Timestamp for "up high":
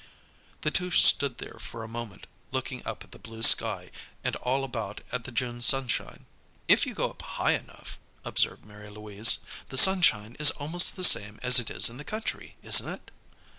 7.11-7.51